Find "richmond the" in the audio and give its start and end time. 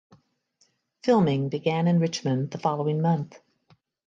1.99-2.57